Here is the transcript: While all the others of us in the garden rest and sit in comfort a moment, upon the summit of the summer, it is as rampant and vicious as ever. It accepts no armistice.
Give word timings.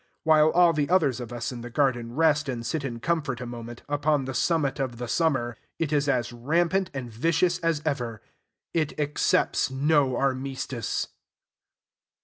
While 0.23 0.49
all 0.49 0.73
the 0.73 0.89
others 0.89 1.19
of 1.19 1.31
us 1.31 1.51
in 1.51 1.61
the 1.61 1.69
garden 1.69 2.15
rest 2.15 2.49
and 2.49 2.65
sit 2.65 2.83
in 2.83 2.99
comfort 3.01 3.39
a 3.39 3.45
moment, 3.45 3.83
upon 3.87 4.25
the 4.25 4.33
summit 4.33 4.79
of 4.79 4.97
the 4.97 5.07
summer, 5.07 5.57
it 5.77 5.93
is 5.93 6.09
as 6.09 6.33
rampant 6.33 6.89
and 6.91 7.11
vicious 7.13 7.59
as 7.59 7.83
ever. 7.85 8.19
It 8.73 8.99
accepts 8.99 9.69
no 9.69 10.15
armistice. 10.17 11.09